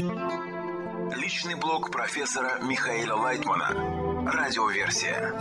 Личный 0.00 1.54
блог 1.54 1.92
профессора 1.92 2.60
Михаила 2.60 3.14
Лайтмана. 3.14 3.68
Радиоверсия. 4.28 5.32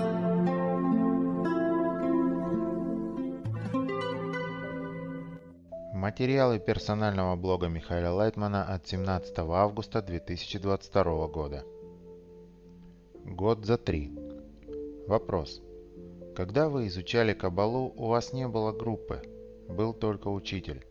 Материалы 5.96 6.60
персонального 6.60 7.36
блога 7.36 7.68
Михаила 7.68 8.14
Лайтмана 8.14 8.64
от 8.64 8.88
17 8.88 9.40
августа 9.40 10.04
2022 10.04 11.28
года. 11.30 11.66
Год 13.26 13.66
за 13.66 13.80
три. 13.80 14.12
Вопрос. 15.08 15.64
Когда 16.36 16.70
вы 16.70 16.86
изучали 16.90 17.34
Кабалу, 17.34 17.92
у 17.98 18.06
вас 18.06 18.34
не 18.34 18.48
было 18.48 18.72
группы, 18.72 19.24
был 19.68 19.94
только 19.96 20.28
учитель. 20.28 20.86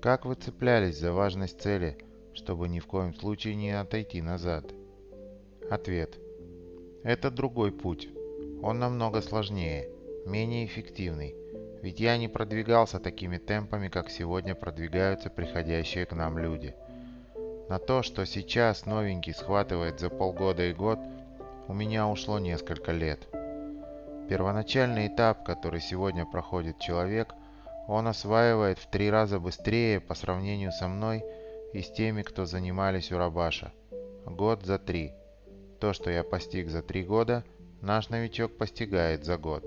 Как 0.00 0.24
вы 0.24 0.34
цеплялись 0.34 0.98
за 0.98 1.12
важность 1.12 1.60
цели, 1.60 1.96
чтобы 2.38 2.68
ни 2.68 2.78
в 2.78 2.86
коем 2.86 3.14
случае 3.14 3.56
не 3.56 3.72
отойти 3.72 4.22
назад? 4.22 4.72
Ответ. 5.70 6.16
Это 7.02 7.30
другой 7.30 7.72
путь. 7.72 8.08
Он 8.62 8.78
намного 8.78 9.20
сложнее, 9.20 9.90
менее 10.24 10.64
эффективный, 10.64 11.34
ведь 11.82 12.00
я 12.00 12.16
не 12.16 12.28
продвигался 12.28 13.00
такими 13.00 13.38
темпами, 13.38 13.88
как 13.88 14.08
сегодня 14.08 14.54
продвигаются 14.54 15.30
приходящие 15.30 16.06
к 16.06 16.12
нам 16.12 16.38
люди. 16.38 16.74
На 17.68 17.78
то, 17.78 18.02
что 18.02 18.24
сейчас 18.24 18.86
новенький 18.86 19.34
схватывает 19.34 20.00
за 20.00 20.08
полгода 20.08 20.64
и 20.64 20.72
год, 20.72 20.98
у 21.66 21.74
меня 21.74 22.08
ушло 22.08 22.38
несколько 22.38 22.92
лет. 22.92 23.28
Первоначальный 24.28 25.08
этап, 25.08 25.44
который 25.44 25.80
сегодня 25.80 26.24
проходит 26.24 26.78
человек, 26.78 27.34
он 27.88 28.06
осваивает 28.06 28.78
в 28.78 28.86
три 28.86 29.10
раза 29.10 29.40
быстрее 29.40 30.00
по 30.00 30.14
сравнению 30.14 30.70
со 30.72 30.88
мной 30.88 31.24
и 31.72 31.82
с 31.82 31.90
теми, 31.90 32.22
кто 32.22 32.44
занимались 32.44 33.12
у 33.12 33.18
Рабаша. 33.18 33.72
Год 34.24 34.64
за 34.64 34.78
три. 34.78 35.12
То, 35.80 35.92
что 35.92 36.10
я 36.10 36.24
постиг 36.24 36.68
за 36.68 36.82
три 36.82 37.02
года, 37.02 37.44
наш 37.80 38.08
новичок 38.08 38.56
постигает 38.56 39.24
за 39.24 39.38
год. 39.38 39.64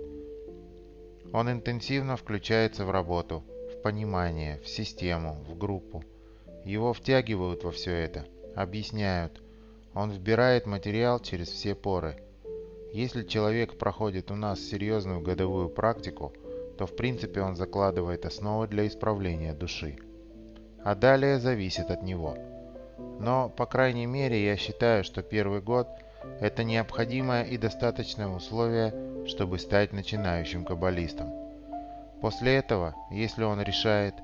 Он 1.33 1.49
интенсивно 1.49 2.17
включается 2.17 2.85
в 2.85 2.91
работу, 2.91 3.43
в 3.73 3.81
понимание, 3.81 4.59
в 4.59 4.67
систему, 4.67 5.43
в 5.47 5.57
группу. 5.57 6.03
Его 6.65 6.93
втягивают 6.93 7.63
во 7.63 7.71
все 7.71 7.91
это, 7.91 8.25
объясняют. 8.55 9.41
Он 9.93 10.11
вбирает 10.11 10.65
материал 10.65 11.19
через 11.19 11.49
все 11.49 11.75
поры. 11.75 12.21
Если 12.93 13.23
человек 13.23 13.77
проходит 13.77 14.31
у 14.31 14.35
нас 14.35 14.59
серьезную 14.59 15.21
годовую 15.21 15.69
практику– 15.69 16.33
то 16.81 16.87
в 16.87 16.95
принципе 16.95 17.41
он 17.41 17.55
закладывает 17.55 18.25
основы 18.25 18.67
для 18.67 18.87
исправления 18.87 19.53
души. 19.53 19.97
А 20.83 20.95
далее 20.95 21.39
зависит 21.39 21.91
от 21.91 22.03
него. 22.03 22.37
Но, 23.19 23.49
по 23.49 23.65
крайней 23.65 24.05
мере, 24.05 24.43
я 24.43 24.57
считаю, 24.57 25.03
что 25.03 25.21
первый 25.21 25.61
год– 25.61 25.87
это 26.41 26.63
необходимое 26.63 27.43
и 27.43 27.57
достаточное 27.57 28.27
условие, 28.27 29.25
чтобы 29.27 29.59
стать 29.59 29.93
начинающим 29.93 30.65
каббалистом. 30.65 31.31
После 32.21 32.55
этого, 32.55 32.95
если 33.11 33.43
он 33.43 33.61
решает, 33.61 34.15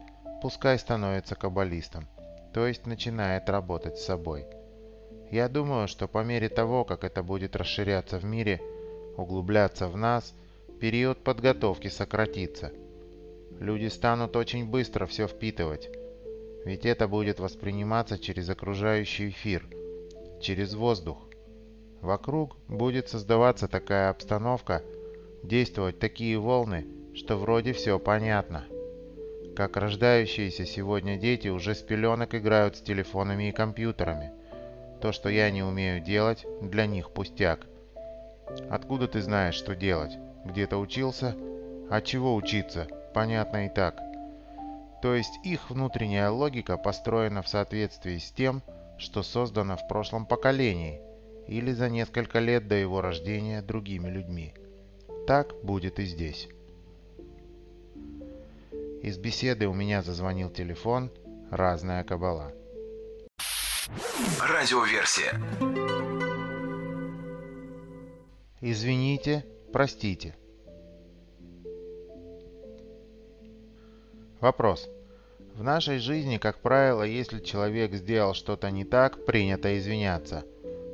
пускай 0.42 0.78
становится 0.78 1.36
каббалистом, 1.36 2.08
то 2.54 2.68
есть 2.68 2.86
начинает 2.86 3.50
работать 3.50 3.98
с 3.98 4.06
собой. 4.06 4.46
Я 5.32 5.50
думаю, 5.50 5.88
что 5.88 6.08
по 6.08 6.24
мере 6.24 6.50
того, 6.50 6.86
как 6.86 7.04
это 7.04 7.24
будет 7.24 7.56
расширяться 7.56 8.18
в 8.20 8.26
мире, 8.26 8.62
углубляться 9.18 9.88
в 9.88 9.98
нас– 9.98 10.34
период 10.80 11.24
подготовки 11.24 11.88
сократится. 11.88 12.72
Люди 13.60 13.88
станут 13.88 14.36
очень 14.36 14.66
быстро 14.66 15.06
все 15.06 15.28
впитывать, 15.28 15.90
ведь 16.68 16.86
это 16.86 17.08
будет 17.08 17.40
восприниматься 17.40 18.20
через 18.20 18.50
окружающий 18.50 19.30
эфир, 19.30 19.66
через 20.42 20.74
воздух. 20.74 21.18
Вокруг 22.02 22.58
будет 22.68 23.08
создаваться 23.08 23.70
такая 23.70 24.10
обстановка, 24.10 24.84
действовать 25.44 25.98
такие 25.98 26.38
волны, 26.38 26.86
что 27.16 27.38
вроде 27.38 27.72
все 27.72 27.98
понятно. 28.00 28.66
Как 29.56 29.78
рождающиеся 29.78 30.66
сегодня 30.66 31.18
дети 31.18 31.48
уже 31.48 31.74
с 31.74 31.82
пеленок 31.82 32.36
играют 32.36 32.76
с 32.76 32.82
телефонами 32.82 33.48
и 33.48 33.54
компьютерами. 33.54 34.32
То, 35.02 35.14
что 35.14 35.30
я 35.30 35.50
не 35.52 35.64
умею 35.64 36.02
делать, 36.02 36.46
для 36.62 36.86
них 36.86 37.12
пустяк. 37.12 37.66
Откуда 38.70 39.08
ты 39.08 39.22
знаешь, 39.22 39.56
что 39.56 39.74
делать? 39.74 40.12
где-то 40.44 40.78
учился. 40.78 41.34
А 41.90 42.02
чего 42.02 42.36
учиться? 42.36 42.88
Понятно 43.14 43.68
и 43.68 43.70
так. 43.70 44.07
То 45.02 45.14
есть 45.14 45.40
их 45.44 45.70
внутренняя 45.70 46.30
логика 46.30 46.78
построена 46.78 47.42
в 47.42 47.48
соответствии 47.48 48.18
с 48.18 48.32
тем, 48.32 48.62
что 48.98 49.24
создано 49.24 49.78
в 49.78 49.88
прошлом 49.88 50.26
поколении 50.26 51.02
или 51.48 51.72
за 51.72 51.90
несколько 51.90 52.40
лет 52.40 52.68
до 52.68 52.76
его 52.76 53.02
рождения 53.02 53.62
другими 53.62 54.10
людьми. 54.10 54.54
Так 55.28 55.54
будет 55.64 56.00
и 56.00 56.06
здесь. 56.06 56.50
Из 59.04 59.18
беседы 59.18 59.68
у 59.68 59.74
меня 59.74 60.02
зазвонил 60.02 60.50
телефон 60.50 61.12
«Разная 61.52 62.04
кабала». 62.04 62.52
Радиоверсия. 64.42 65.40
Извините, 68.60 69.46
Простите. 69.72 70.36
Вопрос. 74.40 74.88
В 75.56 75.64
нашей 75.64 75.98
жизни, 75.98 76.38
как 76.38 76.60
правило, 76.60 77.02
если 77.02 77.40
человек 77.40 77.94
сделал 77.94 78.36
что-то 78.36 78.70
не 78.70 78.86
так, 78.86 79.26
принято 79.26 79.76
извиняться. 79.78 80.44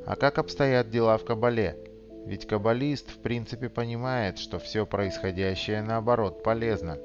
А 0.05 0.15
как 0.15 0.37
обстоят 0.37 0.89
дела 0.89 1.17
в 1.17 1.25
Кабале? 1.25 1.77
Ведь 2.25 2.47
каббалист 2.47 3.09
в 3.09 3.17
принципе 3.17 3.67
понимает, 3.67 4.37
что 4.37 4.59
все 4.59 4.85
происходящее 4.85 5.81
наоборот 5.81 6.41
полезно. 6.41 6.97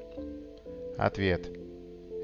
Ответ. 0.97 1.49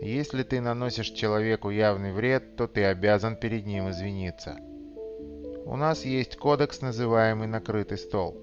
Если 0.02 0.44
ты 0.44 0.62
наносишь 0.62 1.10
человеку 1.10 1.70
явный 1.70 2.14
вред, 2.14 2.56
то 2.56 2.68
ты 2.68 2.86
обязан 2.86 3.36
перед 3.36 3.66
ним 3.66 3.90
извиниться. 3.90 4.56
У 5.66 5.76
нас 5.76 6.06
есть 6.06 6.38
кодекс, 6.38 6.80
называемый 6.80 7.48
«накрытый 7.48 7.98
стол» 7.98 8.38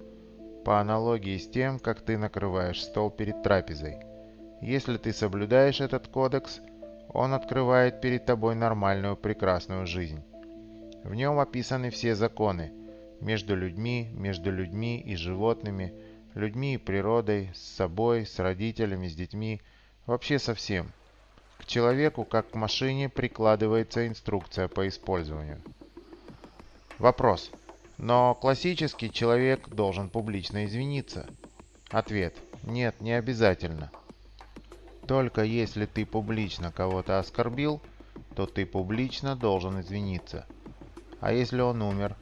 по 0.66 0.80
аналогии 0.80 1.38
с 1.38 1.48
тем, 1.48 1.78
как 1.78 2.02
ты 2.02 2.18
накрываешь 2.18 2.82
стол 2.82 3.10
перед 3.10 3.42
трапезой. 3.42 4.11
Если 4.62 4.96
ты 4.96 5.12
соблюдаешь 5.12 5.80
этот 5.80 6.06
кодекс, 6.06 6.60
он 7.08 7.34
открывает 7.34 8.00
перед 8.00 8.24
тобой 8.26 8.54
нормальную 8.54 9.16
прекрасную 9.16 9.88
жизнь. 9.88 10.22
В 11.02 11.14
нем 11.16 11.40
описаны 11.40 11.90
все 11.90 12.14
законы 12.14 12.72
между 13.20 13.56
людьми, 13.56 14.08
между 14.14 14.52
людьми 14.52 15.00
и 15.00 15.16
животными, 15.16 15.92
людьми 16.34 16.74
и 16.74 16.78
природой, 16.78 17.50
с 17.54 17.60
собой, 17.60 18.24
с 18.24 18.38
родителями, 18.38 19.08
с 19.08 19.16
детьми, 19.16 19.60
вообще 20.06 20.38
со 20.38 20.54
всем. 20.54 20.92
К 21.58 21.66
человеку, 21.66 22.24
как 22.24 22.50
к 22.50 22.54
машине, 22.54 23.08
прикладывается 23.08 24.06
инструкция 24.06 24.68
по 24.68 24.86
использованию. 24.86 25.60
Вопрос. 27.00 27.50
Но 27.98 28.36
классический 28.36 29.10
человек 29.10 29.68
должен 29.68 30.08
публично 30.08 30.66
извиниться. 30.66 31.26
Ответ. 31.90 32.36
Нет, 32.62 33.00
не 33.00 33.12
обязательно. 33.12 33.90
Только 35.12 35.42
если 35.42 35.84
ты 35.84 36.06
публично 36.06 36.72
кого-то 36.72 37.18
оскорбил, 37.18 37.82
то 38.34 38.46
ты 38.46 38.64
публично 38.64 39.36
должен 39.36 39.78
извиниться. 39.78 40.46
А 41.20 41.34
если 41.34 41.60
он 41.60 41.82
умер, 41.82 42.16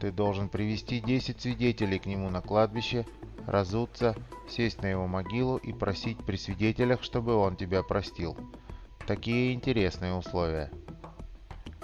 ты 0.00 0.12
должен 0.12 0.48
привести 0.48 1.00
10 1.00 1.40
свидетелей 1.40 1.98
к 1.98 2.06
нему 2.06 2.30
на 2.30 2.40
кладбище, 2.40 3.06
разуться, 3.44 4.14
сесть 4.48 4.82
на 4.82 4.86
его 4.86 5.08
могилу 5.08 5.56
и 5.56 5.72
просить 5.72 6.24
при 6.24 6.36
свидетелях, 6.36 7.02
чтобы 7.02 7.34
он 7.34 7.56
тебя 7.56 7.82
простил. 7.82 8.36
Такие 9.04 9.52
интересные 9.52 10.14
условия. 10.14 10.70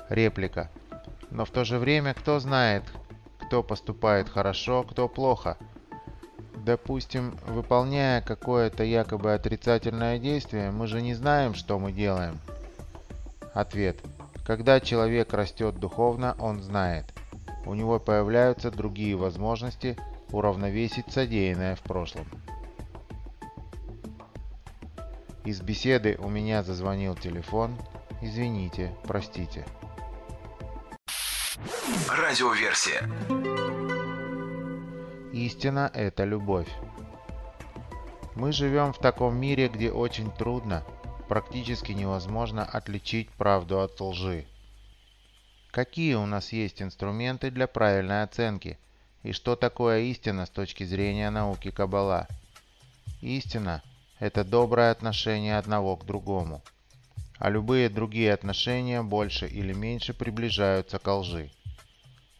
Реплика. 0.08 0.70
Но 1.32 1.46
в 1.46 1.50
то 1.50 1.64
же 1.64 1.80
время 1.80 2.14
кто 2.14 2.38
знает, 2.38 2.84
кто 3.44 3.64
поступает 3.64 4.28
хорошо, 4.28 4.84
кто 4.84 5.08
плохо. 5.08 5.58
Допустим, 6.68 7.34
выполняя 7.46 8.20
какое-то 8.20 8.84
якобы 8.84 9.32
отрицательное 9.32 10.18
действие, 10.18 10.70
мы 10.70 10.86
же 10.86 11.00
не 11.00 11.14
знаем, 11.14 11.54
что 11.54 11.78
мы 11.78 11.92
делаем. 11.92 12.38
Ответ. 13.54 13.96
Когда 14.46 14.78
человек 14.78 15.32
растет 15.32 15.80
духовно, 15.80 16.36
он 16.38 16.60
знает. 16.60 17.06
У 17.64 17.72
него 17.72 17.98
появляются 17.98 18.70
другие 18.70 19.16
возможности 19.16 19.96
уравновесить 20.30 21.10
содеянное 21.10 21.74
в 21.74 21.80
прошлом. 21.80 22.26
Из 25.46 25.62
беседы 25.62 26.18
у 26.20 26.28
меня 26.28 26.62
зазвонил 26.62 27.14
телефон. 27.14 27.78
Извините, 28.20 28.94
простите. 29.04 29.64
Радиоверсия. 32.10 33.08
Истина– 35.38 35.88
это 35.94 36.24
любовь. 36.24 36.66
Мы 38.34 38.50
живем 38.50 38.92
в 38.92 38.98
таком 38.98 39.36
мире, 39.36 39.68
где 39.68 39.92
очень 39.92 40.32
трудно, 40.32 40.82
практически 41.28 41.92
невозможно 41.92 42.64
отличить 42.64 43.30
правду 43.30 43.80
от 43.80 44.00
лжи. 44.00 44.46
какие 45.70 46.14
у 46.14 46.26
нас 46.26 46.52
есть 46.52 46.82
инструменты 46.82 47.52
для 47.52 47.68
правильной 47.68 48.24
оценки 48.24 48.78
и 49.22 49.30
что 49.30 49.54
такое 49.54 50.00
истина 50.00 50.44
с 50.44 50.50
точки 50.50 50.82
зрения 50.82 51.30
науки 51.30 51.70
Каббала. 51.70 52.26
Истина– 53.20 53.84
это 54.18 54.42
доброе 54.42 54.90
отношение 54.90 55.56
одного 55.56 55.96
к 55.96 56.04
другому, 56.04 56.62
а 57.38 57.48
любые 57.48 57.88
другие 57.88 58.34
отношения 58.34 59.04
больше 59.04 59.46
или 59.46 59.72
меньше 59.72 60.14
приближаются 60.14 60.98
к 60.98 61.06
лжи. 61.06 61.52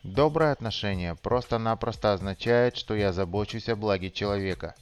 Доброе 0.05 0.53
отношение 0.53 1.17
просто-напросто 1.17 2.13
означает, 2.13 2.77
что 2.77 2.95
я 2.95 3.13
забочусь 3.13 3.69
о 3.69 3.75
благе 3.75 4.13
человека. 4.13 4.77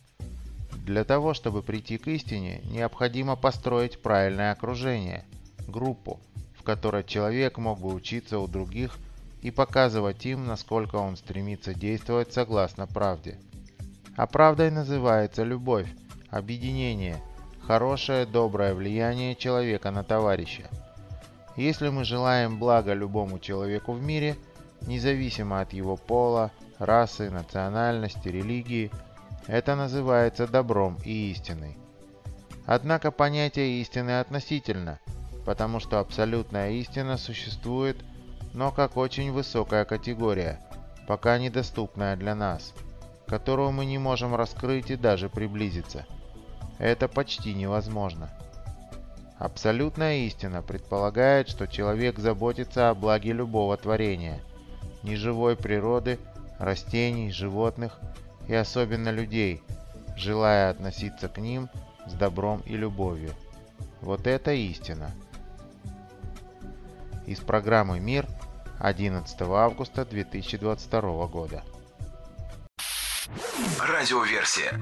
Для 0.84 1.04
того, 1.04 1.32
чтобы 1.32 1.62
прийти 1.62 1.96
к 1.96 2.06
истине, 2.08 2.60
необходимо 2.64 3.34
построить 3.34 4.02
правильное 4.02 4.52
окружение, 4.52 5.24
группу, 5.66 6.20
в 6.58 6.62
которой 6.62 7.02
человек 7.02 7.56
мог 7.56 7.80
бы 7.80 7.94
учиться 7.94 8.38
у 8.38 8.46
других 8.46 8.98
и 9.40 9.50
показывать 9.50 10.26
им, 10.26 10.46
насколько 10.46 10.96
он 10.96 11.16
стремится 11.16 11.72
действовать 11.72 12.34
согласно 12.34 12.86
правде. 12.86 13.38
А 14.16 14.26
правдой 14.26 14.70
называется 14.70 15.44
любовь, 15.44 15.88
объединение, 16.28 17.16
хорошее, 17.62 18.26
доброе 18.26 18.74
влияние 18.74 19.34
человека 19.34 19.90
на 19.90 20.04
товарища. 20.04 20.68
Если 21.56 21.88
мы 21.88 22.04
желаем 22.04 22.58
блага 22.58 22.92
любому 22.92 23.38
человеку 23.38 23.94
в 23.94 24.02
мире– 24.02 24.36
независимо 24.82 25.60
от 25.60 25.72
его 25.72 25.96
пола, 25.96 26.50
расы, 26.78 27.30
национальности, 27.30 28.28
религии. 28.28 28.90
Это 29.46 29.76
называется 29.76 30.46
добром 30.46 30.98
и 31.04 31.30
истиной. 31.30 31.76
Однако 32.66 33.10
понятие 33.10 33.80
истины 33.80 34.18
относительно, 34.18 34.98
потому 35.44 35.78
что 35.78 36.00
абсолютная 36.00 36.72
истина 36.72 37.16
существует, 37.16 37.96
но 38.54 38.72
как 38.72 38.96
очень 38.96 39.30
высокая 39.30 39.84
категория, 39.84 40.60
пока 41.06 41.38
недоступная 41.38 42.16
для 42.16 42.34
нас, 42.34 42.72
которую 43.28 43.70
мы 43.70 43.86
не 43.86 43.98
можем 43.98 44.34
раскрыть 44.34 44.90
и 44.90 44.96
даже 44.96 45.28
приблизиться. 45.28 46.06
Это 46.78 47.06
почти 47.06 47.54
невозможно. 47.54 48.30
Абсолютная 49.38 50.16
истина 50.26 50.62
предполагает, 50.62 51.48
что 51.48 51.68
человек 51.68 52.18
заботится 52.18 52.90
о 52.90 52.94
благе 52.94 53.32
любого 53.32 53.76
творения– 53.76 54.40
неживой 55.02 55.56
природы, 55.56 56.18
растений, 56.58 57.30
животных 57.30 57.98
и 58.48 58.54
особенно 58.54 59.10
людей, 59.10 59.62
желая 60.16 60.70
относиться 60.70 61.28
к 61.28 61.38
ним 61.38 61.68
с 62.06 62.12
добром 62.12 62.62
и 62.66 62.76
любовью. 62.76 63.32
Вот 64.00 64.26
это 64.26 64.52
истина. 64.52 65.10
Из 67.26 67.40
программы 67.40 67.98
«Мир» 67.98 68.26
11 68.78 69.40
августа 69.42 70.04
2022 70.04 71.26
года. 71.26 71.64
Радиоверсия. 73.80 74.78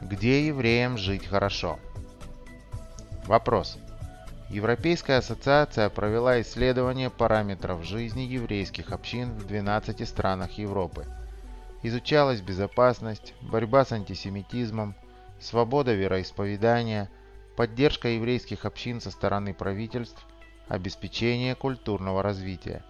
Где 0.00 0.46
евреям 0.46 0.96
жить 0.96 1.26
хорошо? 1.26 1.78
Вопрос. 3.26 3.78
Европейская 4.50 5.18
ассоциация 5.18 5.90
провела 5.90 6.40
исследование 6.40 7.10
параметров 7.10 7.84
жизни 7.84 8.22
еврейских 8.22 8.92
общин 8.92 9.34
в 9.34 9.46
12 9.46 10.08
странах 10.08 10.52
Европы. 10.52 11.04
Изучалась 11.82 12.40
безопасность, 12.40 13.34
борьба 13.42 13.84
с 13.84 13.92
антисемитизмом, 13.92 14.94
свобода 15.38 15.92
вероисповедания, 15.92 17.10
поддержка 17.56 18.08
еврейских 18.08 18.64
общин 18.64 19.02
со 19.02 19.10
стороны 19.10 19.52
правительств, 19.52 20.26
обеспечение 20.66 21.54
культурного 21.54 22.22
развития. 22.22 22.82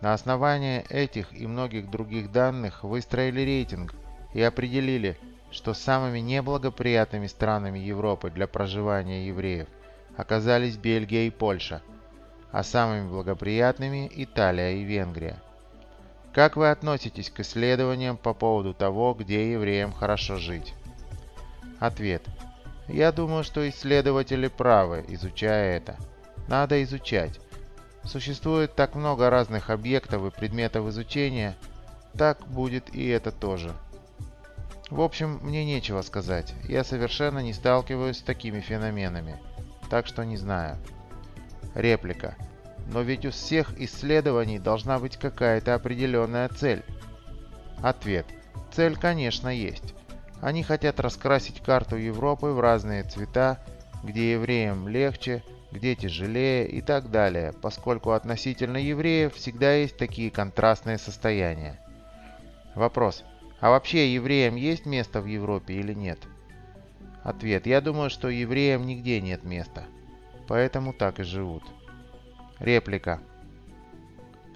На 0.00 0.14
основании 0.14 0.86
этих 0.88 1.38
и 1.38 1.46
многих 1.46 1.90
других 1.90 2.32
данных 2.32 2.82
выстроили 2.82 3.42
рейтинг 3.42 3.94
и 4.32 4.40
определили, 4.40 5.18
что 5.50 5.74
самыми 5.74 6.20
неблагоприятными 6.20 7.26
странами 7.26 7.78
Европы 7.78 8.30
для 8.30 8.46
проживания 8.46 9.26
евреев 9.28 9.68
оказались 10.16 10.76
Бельгия 10.76 11.26
и 11.26 11.30
Польша, 11.30 11.82
а 12.50 12.62
самыми 12.62 13.08
благоприятными– 13.08 14.10
Италия 14.14 14.72
и 14.72 14.84
Венгрия. 14.84 15.36
Как 16.32 16.56
вы 16.56 16.70
относитесь 16.70 17.30
к 17.30 17.40
исследованиям 17.40 18.16
по 18.16 18.34
поводу 18.34 18.74
того, 18.74 19.14
где 19.14 19.52
евреям 19.52 19.92
хорошо 19.92 20.36
жить? 20.36 20.74
Ответ. 21.78 22.22
Я 22.88 23.10
думаю, 23.10 23.42
что 23.42 23.68
исследователи 23.68 24.48
правы, 24.48 25.04
изучая 25.08 25.76
это. 25.76 25.96
Надо 26.48 26.82
изучать. 26.82 27.40
Существует 28.04 28.74
так 28.74 28.94
много 28.94 29.30
разных 29.30 29.70
объектов 29.70 30.24
и 30.24 30.38
предметов 30.38 30.86
изучения, 30.88 31.56
так 32.16 32.46
будет 32.46 32.94
и 32.94 33.08
это 33.08 33.32
тоже. 33.32 33.72
В 34.88 35.00
общем, 35.00 35.40
мне 35.42 35.64
нечего 35.64 36.02
сказать. 36.02 36.54
Я 36.68 36.84
совершенно 36.84 37.40
не 37.40 37.52
сталкиваюсь 37.52 38.18
с 38.18 38.22
такими 38.22 38.60
феноменами 38.60 39.40
так 39.88 40.06
что 40.06 40.24
не 40.24 40.36
знаю. 40.36 40.76
Реплика. 41.74 42.36
Но 42.88 43.02
ведь 43.02 43.26
у 43.26 43.30
всех 43.30 43.78
исследований 43.80 44.58
должна 44.58 44.98
быть 44.98 45.16
какая-то 45.16 45.74
определенная 45.74 46.48
цель. 46.48 46.84
Ответ. 47.82 48.26
Цель, 48.72 48.96
конечно, 48.96 49.48
есть. 49.48 49.94
Они 50.40 50.62
хотят 50.62 51.00
раскрасить 51.00 51.60
карту 51.62 51.96
Европы 51.96 52.48
в 52.48 52.60
разные 52.60 53.02
цвета, 53.02 53.58
где 54.02 54.32
евреям 54.32 54.88
легче, 54.88 55.42
где 55.72 55.94
тяжелее 55.94 56.68
и 56.68 56.80
так 56.80 57.10
далее, 57.10 57.52
поскольку 57.60 58.12
относительно 58.12 58.76
евреев 58.76 59.34
всегда 59.34 59.74
есть 59.74 59.96
такие 59.96 60.30
контрастные 60.30 60.98
состояния. 60.98 61.80
Вопрос. 62.74 63.24
А 63.60 63.70
вообще 63.70 64.12
евреям 64.14 64.54
есть 64.54 64.86
место 64.86 65.20
в 65.20 65.26
Европе 65.26 65.74
или 65.74 65.94
нет? 65.94 66.18
Ответ. 67.26 67.66
Я 67.66 67.80
думаю, 67.80 68.08
что 68.08 68.28
евреям 68.28 68.86
нигде 68.86 69.20
нет 69.20 69.42
места. 69.42 69.82
Поэтому 70.46 70.92
так 70.92 71.18
и 71.18 71.24
живут. 71.24 71.64
Реплика. 72.60 73.20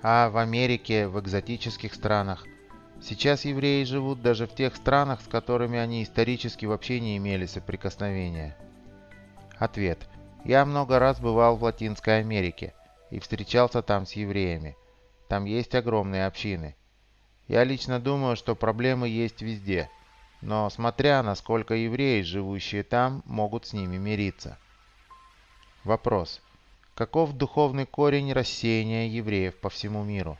А 0.03 0.31
в 0.31 0.37
Америке, 0.37 1.09
в 1.09 1.19
экзотических 1.19 1.93
странах? 1.93 2.47
Сейчас 3.03 3.45
евреи 3.45 3.83
живут 3.83 4.23
даже 4.23 4.47
в 4.47 4.55
тех 4.55 4.77
странах, 4.77 5.21
с 5.21 5.27
которыми 5.27 5.81
они 5.81 6.05
исторически 6.05 6.65
вообще 6.65 7.01
не 7.01 7.17
имели 7.17 7.45
соприкосновения. 7.45 8.57
Ответ. 9.59 9.99
Я 10.45 10.65
много 10.65 11.01
раз 11.01 11.19
бывал 11.19 11.57
в 11.57 11.65
Латинской 11.65 12.21
Америке 12.21 12.73
и 13.11 13.19
встречался 13.19 13.83
там 13.83 14.07
с 14.07 14.13
евреями. 14.13 14.77
Там 15.29 15.45
есть 15.45 15.75
огромные 15.75 16.25
общины. 16.25 16.77
Я 17.49 17.65
лично 17.65 17.99
думаю, 17.99 18.37
что 18.37 18.55
проблемы 18.55 19.09
есть 19.09 19.43
везде– 19.43 19.91
но 20.43 20.71
смотря 20.71 21.23
насколько 21.23 21.75
евреи, 21.75 22.23
живущие 22.23 22.83
там, 22.83 23.23
могут 23.27 23.67
с 23.67 23.73
ними 23.73 23.97
мириться. 23.97 24.59
Вопрос. 25.85 26.41
Каков 26.95 27.33
духовный 27.33 27.87
корень 27.87 28.33
рассеяния 28.33 29.09
евреев 29.09 29.57
по 29.57 29.71
всему 29.71 30.03
миру? 30.03 30.39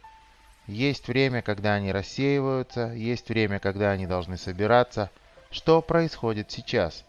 Есть 0.67 1.09
время, 1.09 1.43
когда 1.43 1.75
они 1.75 1.93
рассеиваются, 1.93 2.93
есть 2.93 3.29
время, 3.29 3.59
когда 3.59 3.91
они 3.91 4.07
должны 4.07 4.37
собираться. 4.37 5.11
Что 5.51 5.83
происходит 5.83 6.51
сейчас? 6.51 7.05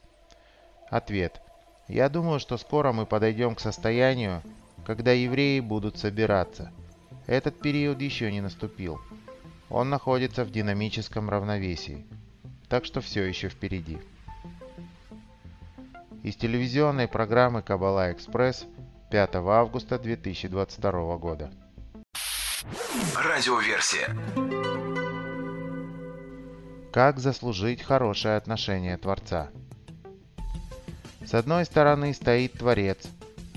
Ответ. 0.90 1.42
Я 1.88 2.10
думаю, 2.10 2.40
что 2.40 2.58
скоро 2.58 2.92
мы 2.92 3.06
подойдем 3.06 3.56
к 3.56 3.60
состоянию, 3.60 4.42
когда 4.86 5.12
евреи 5.12 5.60
будут 5.60 5.98
собираться. 5.98 6.72
Этот 7.28 7.60
период 7.60 8.02
еще 8.02 8.32
не 8.32 8.42
наступил. 8.42 9.00
Он 9.70 9.90
находится 9.90 10.44
в 10.44 10.52
динамическом 10.52 11.30
равновесии 11.30 12.06
так 12.72 12.86
что 12.86 13.02
все 13.02 13.26
еще 13.26 13.50
впереди. 13.50 14.00
Из 16.24 16.38
телевизионной 16.38 17.10
программы 17.10 17.62
«Кабала 17.62 18.14
Экспресс» 18.14 18.64
5 19.12 19.36
августа 19.36 20.00
2022 20.00 21.18
года. 21.18 21.52
Радиоверсия. 23.14 24.16
Как 26.94 27.20
заслужить 27.20 27.84
хорошее 27.84 28.38
отношение 28.38 28.96
Творца? 28.96 29.50
С 31.26 31.34
одной 31.34 31.66
стороны 31.66 32.14
стоит 32.14 32.54
Творец, 32.54 33.06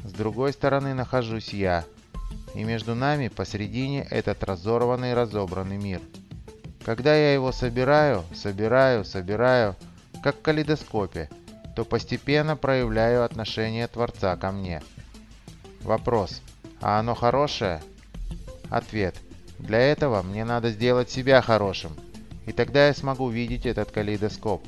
с 0.03 0.13
другой 0.13 0.53
стороны 0.53 0.93
нахожусь 0.93 1.53
я, 1.53 1.85
и 2.57 2.65
между 2.65 2.97
нами 2.97 3.29
посередине 3.29 4.09
этот 4.11 4.43
разорванный 4.43 5.15
разобранный 5.15 5.77
мир– 5.77 6.01
когда 6.85 7.15
я 7.17 7.33
его 7.33 7.51
собираю, 7.51 8.25
собираю, 8.35 9.05
собираю, 9.05 9.75
как 10.23 10.37
в 10.37 10.43
калейдоскопе, 10.43 11.31
то 11.75 11.85
постепенно 11.85 12.57
проявляю 12.57 13.25
отношение 13.25 13.89
Творца 13.89 14.37
ко 14.37 14.53
мне. 14.53 14.83
Вопрос. 15.83 16.43
А 16.81 17.01
оно 17.01 17.15
хорошее? 17.15 17.83
Ответ. 18.69 19.17
Для 19.59 19.79
этого 19.79 20.23
мне 20.23 20.45
надо 20.45 20.71
сделать 20.71 21.11
себя 21.11 21.41
хорошим, 21.41 21.93
и 22.45 22.53
тогда 22.53 22.89
я 22.89 22.95
смогу 22.95 23.29
видеть 23.31 23.65
этот 23.65 23.91
калейдоскоп, 23.91 24.67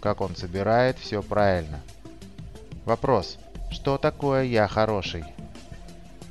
как 0.00 0.20
он 0.20 0.36
собирает 0.36 0.96
все 0.98 1.22
правильно. 1.22 1.80
Вопрос. 2.84 3.36
Что 3.70 3.98
такое 3.98 4.44
«я 4.44 4.68
хороший»? 4.68 5.24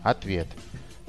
Ответ. 0.04 0.48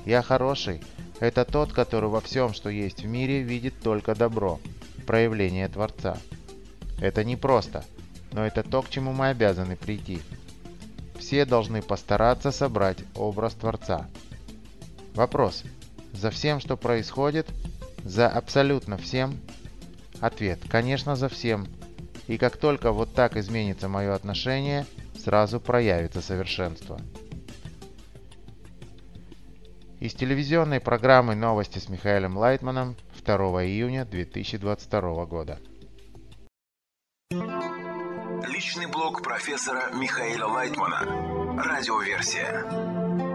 «Я 0.04 0.22
хороший»— 0.22 0.82
это 1.20 1.44
тот, 1.44 1.72
который 1.72 2.08
во 2.08 2.20
всем, 2.20 2.52
что 2.54 2.70
есть 2.70 3.02
в 3.02 3.06
мире, 3.06 3.42
видит 3.42 3.74
только 3.82 4.14
добро, 4.14 4.60
проявление 5.06 5.68
Творца. 5.68 6.16
Это 7.00 7.24
не 7.24 7.36
просто, 7.36 7.84
но 8.32 8.46
это 8.46 8.62
то, 8.62 8.82
к 8.82 8.90
чему 8.90 9.12
мы 9.12 9.28
обязаны 9.28 9.76
прийти. 9.76 10.20
Все 11.18 11.44
должны 11.44 11.82
постараться 11.82 12.52
собрать 12.52 12.98
образ 13.14 13.54
Творца. 13.54 14.08
Вопрос. 15.14 15.64
За 16.12 16.30
всем, 16.30 16.60
что 16.60 16.76
происходит? 16.76 17.48
За 18.04 18.28
абсолютно 18.28 18.96
всем? 18.96 19.38
Ответ. 20.20 20.60
Конечно, 20.68 21.16
за 21.16 21.28
всем. 21.28 21.66
И 22.28 22.38
как 22.38 22.56
только 22.56 22.92
вот 22.92 23.14
так 23.14 23.36
изменится 23.36 23.88
мое 23.88 24.14
отношение, 24.14 24.86
сразу 25.18 25.60
проявится 25.60 26.20
совершенство. 26.20 27.00
Из 30.00 30.14
телевизионной 30.14 30.78
программы 30.78 31.34
«Новости 31.34 31.80
с 31.80 31.88
Михаилом 31.88 32.36
Лайтманом» 32.38 32.94
2 33.24 33.36
июня 33.64 34.04
2022 34.04 35.26
года. 35.26 35.58
Личный 38.46 38.86
блог 38.86 39.22
профессора 39.24 39.90
Михаила 39.92 40.46
Лайтмана. 40.46 41.00
Радиоверсия. 41.60 43.27